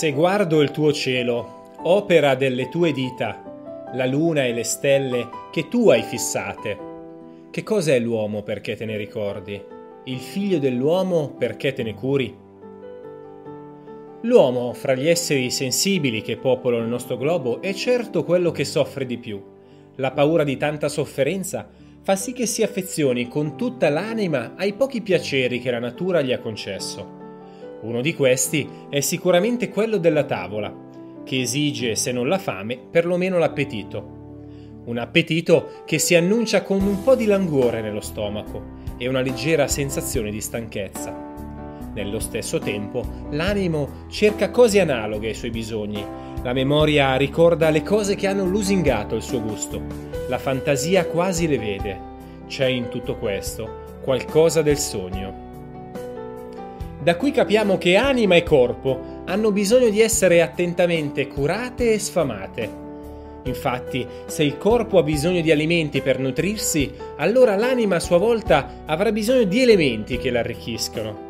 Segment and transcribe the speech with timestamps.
[0.00, 5.68] Se guardo il tuo cielo, opera delle tue dita, la luna e le stelle che
[5.68, 6.78] tu hai fissate,
[7.50, 9.62] che cosa è l'uomo perché te ne ricordi?
[10.04, 12.34] Il figlio dell'uomo perché te ne curi?
[14.22, 19.04] L'uomo, fra gli esseri sensibili che popolano il nostro globo, è certo quello che soffre
[19.04, 19.38] di più.
[19.96, 21.68] La paura di tanta sofferenza
[22.00, 26.32] fa sì che si affezioni con tutta l'anima ai pochi piaceri che la natura gli
[26.32, 27.19] ha concesso.
[27.82, 30.72] Uno di questi è sicuramente quello della tavola,
[31.24, 34.18] che esige, se non la fame, perlomeno l'appetito.
[34.84, 39.66] Un appetito che si annuncia con un po' di languore nello stomaco e una leggera
[39.66, 41.28] sensazione di stanchezza.
[41.94, 46.04] Nello stesso tempo, l'animo cerca cose analoghe ai suoi bisogni.
[46.42, 49.80] La memoria ricorda le cose che hanno lusingato il suo gusto.
[50.28, 52.00] La fantasia quasi le vede.
[52.46, 55.49] C'è in tutto questo qualcosa del sogno.
[57.02, 62.88] Da qui capiamo che anima e corpo hanno bisogno di essere attentamente curate e sfamate.
[63.44, 68.82] Infatti, se il corpo ha bisogno di alimenti per nutrirsi, allora l'anima a sua volta
[68.84, 71.28] avrà bisogno di elementi che l'arricchiscono.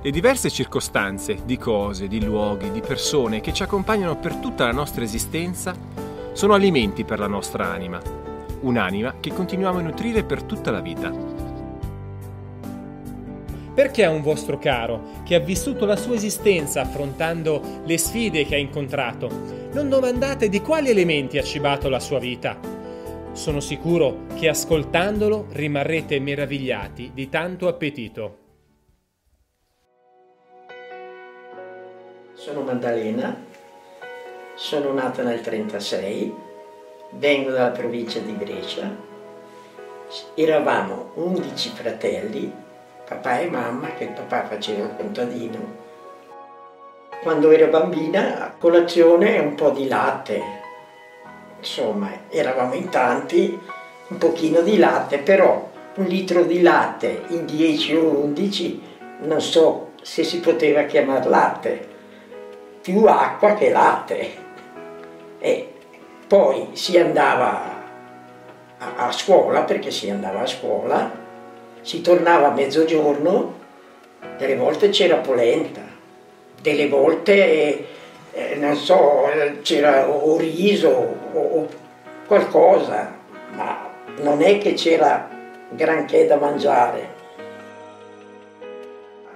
[0.00, 4.72] Le diverse circostanze, di cose, di luoghi, di persone che ci accompagnano per tutta la
[4.72, 5.76] nostra esistenza
[6.32, 8.00] sono alimenti per la nostra anima,
[8.60, 11.37] un'anima che continuiamo a nutrire per tutta la vita.
[13.78, 18.56] Perché a un vostro caro, che ha vissuto la sua esistenza affrontando le sfide che
[18.56, 19.28] ha incontrato,
[19.70, 22.58] non domandate di quali elementi ha cibato la sua vita?
[23.30, 28.38] Sono sicuro che ascoltandolo rimarrete meravigliati di tanto appetito.
[32.32, 33.44] Sono Maddalena,
[34.56, 36.34] sono nata nel 1936,
[37.12, 38.92] vengo dalla provincia di Brescia.
[40.34, 42.66] Eravamo 11 fratelli
[43.08, 45.86] papà e mamma, che il papà faceva il contadino.
[47.22, 50.42] Quando ero bambina, a colazione un po' di latte.
[51.58, 53.58] Insomma, eravamo in tanti,
[54.08, 58.82] un pochino di latte, però un litro di latte in 10 o 11,
[59.22, 61.88] non so se si poteva chiamare latte,
[62.82, 64.46] più acqua che latte.
[65.38, 65.72] E
[66.26, 67.76] poi si andava
[68.96, 71.26] a scuola, perché si andava a scuola,
[71.88, 73.54] si tornava a mezzogiorno,
[74.36, 75.80] delle volte c'era polenta,
[76.60, 77.86] delle volte,
[78.30, 79.26] eh, non so,
[79.62, 81.68] c'era o riso o, o
[82.26, 83.10] qualcosa,
[83.54, 83.88] ma
[84.20, 85.30] non è che c'era
[85.70, 87.08] granché da mangiare.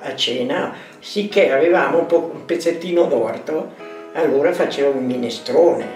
[0.00, 3.70] A cena sì che avevamo un, po', un pezzettino d'orto,
[4.12, 5.86] allora facevamo un minestrone,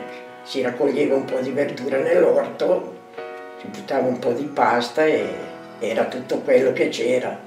[0.43, 2.95] si raccoglieva un po' di verdura nell'orto,
[3.61, 7.45] si buttava un po' di pasta e era tutto quello che c'era.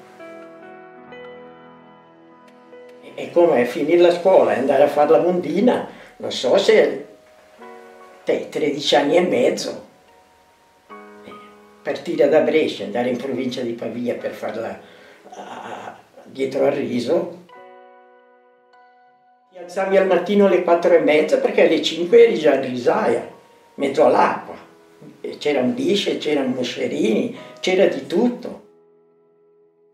[3.16, 7.06] E come finire la scuola e andare a fare la mondina, non so se
[8.23, 9.88] te, 13 anni e mezzo,
[11.81, 14.79] partire da Brescia, andare in provincia di Pavia per farla
[15.31, 17.38] a, dietro al riso.
[19.51, 23.28] Ti alzavi al mattino alle 4 e mezza perché alle 5 eri già in risaia,
[23.75, 24.48] mezzo all'acqua
[25.37, 28.67] c'erano bisce, c'erano moscerini, c'era di tutto.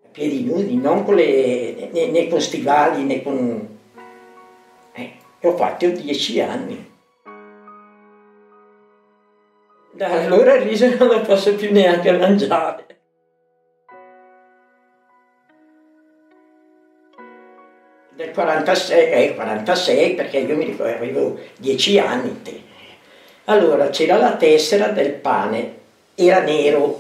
[0.06, 3.78] A piedi nudi, non con le, né, né con stivali né con...
[4.94, 6.94] Eh, ho fatto dieci anni.
[9.92, 12.84] Da allora il riso non lo posso più neanche mangiare.
[18.14, 22.42] Del 46, eh, 46 perché io mi ricordo avevo dieci anni.
[22.42, 22.74] Te.
[23.48, 25.74] Allora c'era la tessera del pane,
[26.16, 27.00] era nero.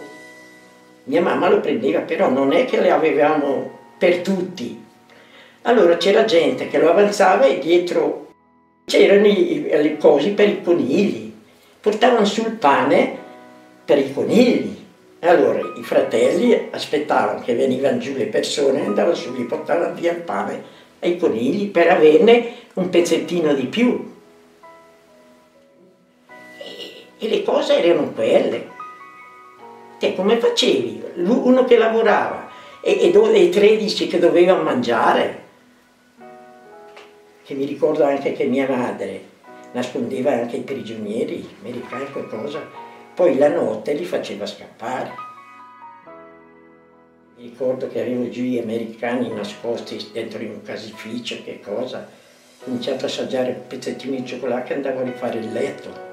[1.06, 4.83] Mia mamma lo prendeva, però non è che le avevamo per tutti.
[5.63, 8.27] Allora c'era gente che lo avanzava e dietro
[8.86, 11.33] c'erano le cose per i conigli.
[11.81, 13.18] Portavano sul pane
[13.83, 14.83] per i conigli.
[15.21, 20.21] Allora i fratelli aspettavano che venivano giù le persone, andavano su, gli portavano via il
[20.21, 20.62] pane
[21.00, 24.13] ai conigli per averne un pezzettino di più.
[27.17, 28.67] E le cose erano quelle.
[29.97, 31.03] Te come facevi?
[31.15, 32.50] Uno che lavorava
[32.81, 35.44] e, e, e 13 che dovevano mangiare.
[37.44, 39.33] Che mi ricordo anche che mia madre
[39.71, 42.62] nascondeva anche i prigionieri americani qualcosa,
[43.13, 45.11] poi la notte li faceva scappare.
[47.38, 52.00] Mi ricordo che avevo giù gli americani nascosti dentro in un casificio, che cosa.
[52.00, 56.05] Ho cominciato a assaggiare un pezzettino di cioccolato e andavo a rifare il letto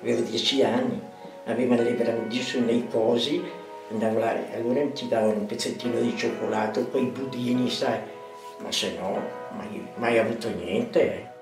[0.00, 1.00] avevo dieci anni,
[1.44, 3.42] avevano le grandi su nei cosi,
[3.90, 8.00] andavo là, allora ci davano un pezzettino di cioccolato, quei budini, sai,
[8.58, 9.20] ma se no,
[9.56, 11.32] mai, mai avuto niente.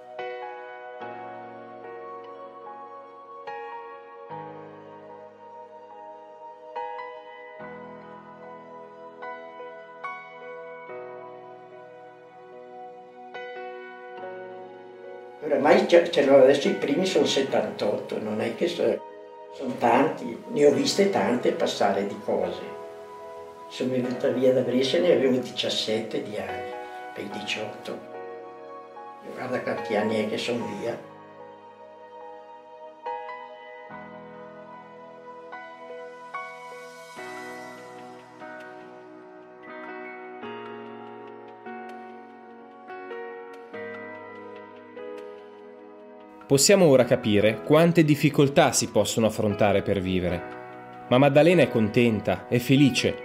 [15.87, 19.01] Ce l'ho adesso i primi sono 78, non è che so,
[19.53, 22.61] sono tanti, ne ho viste tante passare di cose.
[23.69, 26.71] Sono venuta via da Brescia ne avevo 17 di anni,
[27.15, 27.99] per 18.
[29.35, 31.12] Guarda quanti anni è che sono via.
[46.53, 51.07] Possiamo ora capire quante difficoltà si possono affrontare per vivere.
[51.09, 53.17] Ma Maddalena è contenta, è felice,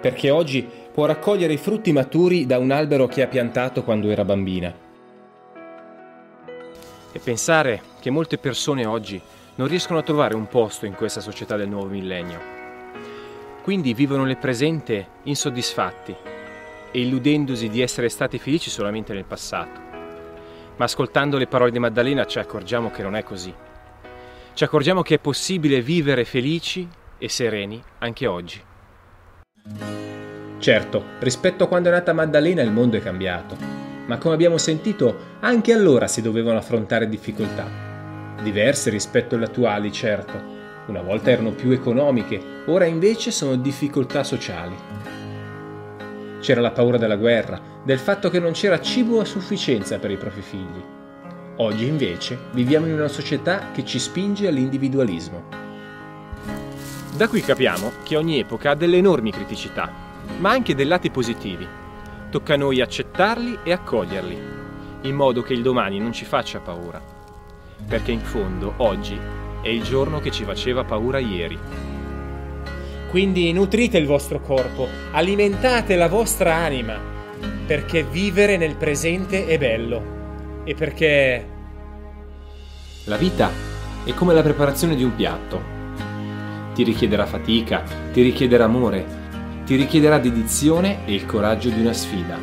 [0.00, 4.24] perché oggi può raccogliere i frutti maturi da un albero che ha piantato quando era
[4.24, 4.74] bambina.
[7.12, 9.22] E pensare che molte persone oggi
[9.54, 12.40] non riescono a trovare un posto in questa società del nuovo millennio.
[13.62, 16.12] Quindi vivono nel presente insoddisfatti
[16.90, 19.83] e illudendosi di essere stati felici solamente nel passato
[20.76, 23.54] ma ascoltando le parole di Maddalena ci accorgiamo che non è così.
[24.52, 26.88] Ci accorgiamo che è possibile vivere felici
[27.18, 28.62] e sereni anche oggi.
[30.58, 33.56] Certo, rispetto a quando è nata Maddalena il mondo è cambiato,
[34.06, 37.66] ma come abbiamo sentito, anche allora si dovevano affrontare difficoltà.
[38.42, 40.52] Diverse rispetto alle attuali, certo.
[40.86, 44.74] Una volta erano più economiche, ora invece sono difficoltà sociali.
[46.40, 50.16] C'era la paura della guerra, del fatto che non c'era cibo a sufficienza per i
[50.16, 50.82] propri figli.
[51.56, 55.62] Oggi invece viviamo in una società che ci spinge all'individualismo.
[57.14, 59.92] Da qui capiamo che ogni epoca ha delle enormi criticità,
[60.38, 61.68] ma anche dei lati positivi.
[62.30, 64.38] Tocca a noi accettarli e accoglierli,
[65.02, 67.00] in modo che il domani non ci faccia paura.
[67.86, 69.16] Perché in fondo oggi
[69.60, 71.58] è il giorno che ci faceva paura ieri.
[73.10, 77.13] Quindi nutrite il vostro corpo, alimentate la vostra anima,
[77.66, 81.48] perché vivere nel presente è bello e perché...
[83.04, 83.50] La vita
[84.04, 85.72] è come la preparazione di un piatto.
[86.74, 87.82] Ti richiederà fatica,
[88.12, 89.04] ti richiederà amore,
[89.64, 92.38] ti richiederà dedizione e il coraggio di una sfida.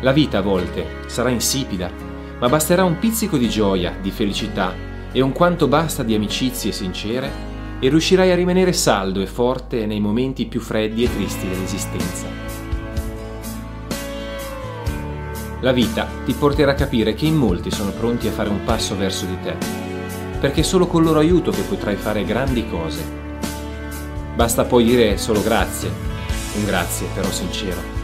[0.00, 1.90] La vita a volte sarà insipida,
[2.38, 4.72] ma basterà un pizzico di gioia, di felicità
[5.12, 7.49] e un quanto basta di amicizie sincere
[7.80, 12.26] e riuscirai a rimanere saldo e forte nei momenti più freddi e tristi dell'esistenza.
[15.60, 18.96] La vita ti porterà a capire che in molti sono pronti a fare un passo
[18.96, 19.56] verso di te,
[20.38, 23.18] perché è solo con loro aiuto che potrai fare grandi cose.
[24.34, 25.90] Basta poi dire solo grazie,
[26.56, 27.98] un grazie però sincero.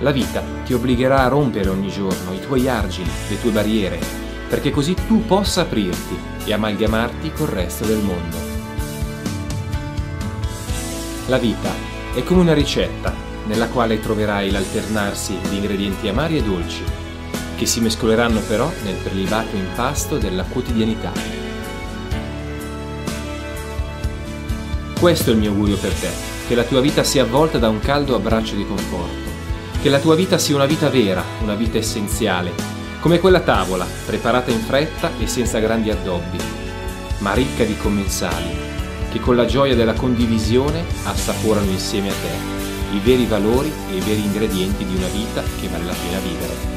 [0.00, 3.98] La vita ti obbligherà a rompere ogni giorno i tuoi argini, le tue barriere,
[4.48, 8.36] perché così tu possa aprirti e amalgamarti col resto del mondo.
[11.26, 11.70] La vita
[12.14, 13.12] è come una ricetta
[13.46, 16.82] nella quale troverai l'alternarsi di ingredienti amari e dolci,
[17.56, 21.12] che si mescoleranno però nel prelibato impasto della quotidianità.
[24.98, 26.08] Questo è il mio augurio per te,
[26.48, 29.30] che la tua vita sia avvolta da un caldo abbraccio di conforto,
[29.82, 34.50] che la tua vita sia una vita vera, una vita essenziale, come quella tavola, preparata
[34.50, 36.38] in fretta e senza grandi addobbi,
[37.18, 38.54] ma ricca di commensali,
[39.10, 42.56] che con la gioia della condivisione assaporano insieme a te
[42.94, 46.74] i veri valori e i veri ingredienti di una vita che vale la pena vivere.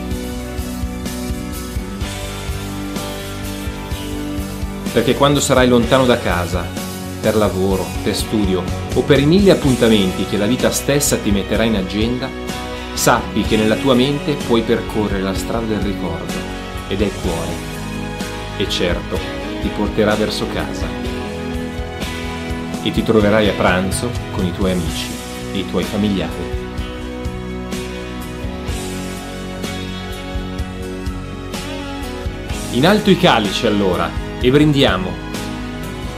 [4.92, 6.66] Perché quando sarai lontano da casa,
[7.22, 11.64] per lavoro, per studio o per i mille appuntamenti che la vita stessa ti metterà
[11.64, 12.28] in agenda,
[13.00, 16.34] sappi che nella tua mente puoi percorrere la strada del ricordo
[16.90, 17.52] ed è il cuore
[18.58, 19.18] e certo
[19.62, 20.86] ti porterà verso casa
[22.84, 25.08] e ti troverai a pranzo con i tuoi amici
[25.54, 26.58] e i tuoi familiari.
[32.72, 34.10] In alto i calici allora
[34.42, 35.10] e brindiamo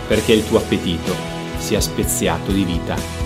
[0.07, 1.15] perché il tuo appetito
[1.59, 3.20] sia speziato di vita.